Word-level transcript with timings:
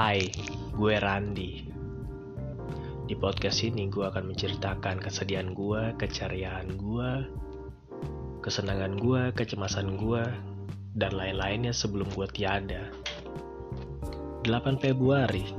Hai, 0.00 0.32
gue 0.80 0.96
Randi. 0.96 1.60
Di 3.04 3.12
podcast 3.20 3.60
ini 3.68 3.84
gue 3.92 4.00
akan 4.00 4.32
menceritakan 4.32 4.96
kesedihan 4.96 5.52
gue, 5.52 5.92
keceriaan 6.00 6.80
gue, 6.80 7.28
kesenangan 8.40 8.96
gue, 8.96 9.28
kecemasan 9.36 10.00
gue, 10.00 10.24
dan 10.96 11.12
lain-lainnya 11.12 11.76
sebelum 11.76 12.08
gue 12.16 12.24
tiada. 12.32 12.88
8 14.48 14.80
Februari, 14.80 15.52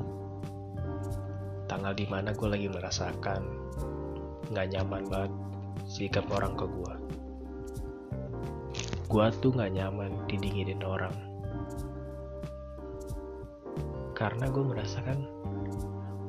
tanggal 1.69 1.93
di 1.93 2.09
mana 2.09 2.33
gue 2.33 2.49
lagi 2.49 2.65
merasakan 2.65 3.45
gak 4.57 4.73
nyaman 4.73 5.05
banget 5.05 5.31
sikap 5.85 6.25
orang 6.33 6.57
ke 6.57 6.65
gue. 6.65 6.93
Gue 9.05 9.25
tuh 9.37 9.53
gak 9.53 9.69
nyaman 9.69 10.25
didinginin 10.25 10.81
orang. 10.81 11.30
Karena 14.21 14.53
gue 14.53 14.61
merasakan 14.61 15.17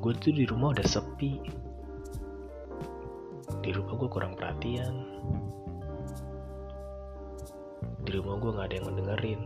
gue 0.00 0.12
tuh 0.16 0.32
di 0.32 0.48
rumah 0.48 0.72
udah 0.72 0.88
sepi. 0.88 1.44
Di 3.60 3.68
rumah 3.68 4.00
gue 4.00 4.08
kurang 4.08 4.32
perhatian. 4.32 4.96
Di 8.00 8.10
rumah 8.16 8.40
gue 8.40 8.56
gak 8.56 8.64
ada 8.64 8.76
yang 8.80 8.88
mendengerin. 8.88 9.40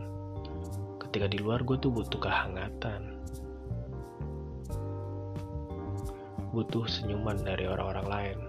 Ketika 0.95 1.27
di 1.27 1.43
luar 1.43 1.67
gue 1.67 1.75
tuh 1.75 1.91
butuh 1.91 2.23
kehangatan. 2.23 3.19
Butuh 6.55 6.87
senyuman 6.87 7.43
dari 7.43 7.67
orang-orang 7.67 8.07
lain. 8.07 8.39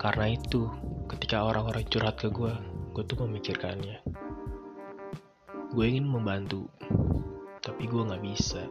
Karena 0.00 0.32
itu, 0.32 0.72
ketika 1.04 1.44
orang-orang 1.44 1.84
curhat 1.84 2.16
ke 2.16 2.32
gue, 2.32 2.56
gue 2.96 3.04
tuh 3.04 3.20
memikirkannya. 3.20 4.23
Gue 5.74 5.90
ingin 5.90 6.06
membantu, 6.06 6.70
tapi 7.58 7.90
gue 7.90 8.06
gak 8.06 8.22
bisa. 8.22 8.62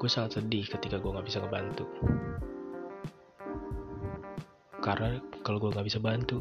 Gue 0.00 0.08
sangat 0.08 0.40
sedih 0.40 0.64
ketika 0.64 0.96
gue 0.96 1.12
gak 1.12 1.28
bisa 1.28 1.44
ngebantu. 1.44 1.84
Karena 4.80 5.20
kalau 5.44 5.60
gue 5.60 5.76
gak 5.76 5.84
bisa 5.84 6.00
bantu, 6.00 6.40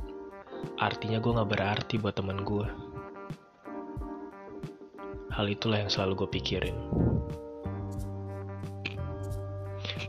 artinya 0.79 1.19
gue 1.19 1.35
gak 1.35 1.51
berarti 1.51 1.99
buat 1.99 2.15
temen 2.15 2.47
gue. 2.47 2.63
Hal 5.35 5.51
itulah 5.51 5.83
yang 5.83 5.91
selalu 5.91 6.23
gue 6.23 6.29
pikirin. 6.39 6.77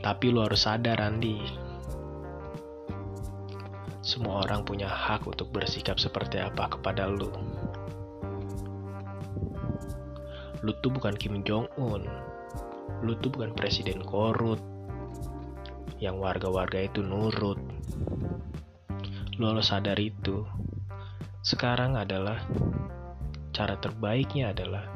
Tapi 0.06 0.30
lo 0.30 0.46
harus 0.46 0.70
sadar, 0.70 1.02
Andi. 1.02 1.42
Semua 4.06 4.46
orang 4.46 4.62
punya 4.62 4.86
hak 4.86 5.26
untuk 5.26 5.50
bersikap 5.50 5.98
seperti 5.98 6.38
apa 6.38 6.70
kepada 6.78 7.10
lo. 7.10 7.61
Lu 10.62 10.70
tuh 10.78 10.94
bukan 10.94 11.18
Kim 11.18 11.42
Jong 11.42 11.66
Un. 11.74 12.06
Lu 13.02 13.18
tuh 13.18 13.34
bukan 13.34 13.50
presiden 13.50 13.98
korut. 14.06 14.62
Yang 15.98 16.22
warga-warga 16.22 16.86
itu 16.86 17.02
nurut. 17.02 17.58
Lu 19.42 19.44
harus 19.50 19.74
sadar 19.74 19.98
itu. 19.98 20.46
Sekarang 21.42 21.98
adalah 21.98 22.46
cara 23.50 23.74
terbaiknya 23.82 24.54
adalah 24.54 24.86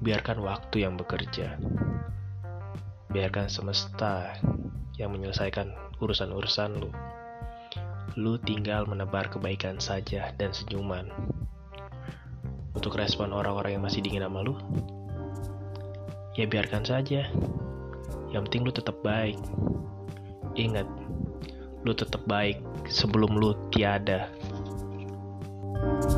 biarkan 0.00 0.40
waktu 0.40 0.88
yang 0.88 0.96
bekerja. 0.96 1.60
Biarkan 3.12 3.52
semesta 3.52 4.32
yang 4.96 5.12
menyelesaikan 5.12 5.76
urusan-urusan 6.00 6.70
lu. 6.80 6.88
Lu 8.16 8.40
tinggal 8.40 8.88
menebar 8.88 9.28
kebaikan 9.28 9.76
saja 9.76 10.32
dan 10.40 10.56
senyuman 10.56 11.12
untuk 12.76 13.00
respon 13.00 13.32
orang-orang 13.32 13.80
yang 13.80 13.84
masih 13.84 14.04
dingin 14.04 14.22
sama 14.22 14.44
lu, 14.44 14.52
ya 16.36 16.44
biarkan 16.44 16.84
saja. 16.84 17.24
Yang 18.30 18.42
penting 18.52 18.62
lu 18.68 18.72
tetap 18.76 19.00
baik. 19.00 19.40
Ingat, 20.54 20.84
lu 21.82 21.96
tetap 21.96 22.20
baik 22.28 22.60
sebelum 22.86 23.40
lu 23.40 23.56
tiada. 23.72 24.28
thank 25.76 26.10
you 26.10 26.15